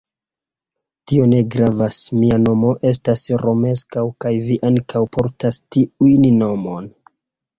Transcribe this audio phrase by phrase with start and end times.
[1.09, 6.89] Tio ne gravas, mia nomo estas Romeskaŭ kaj vi ankaŭ portas tiun nomon.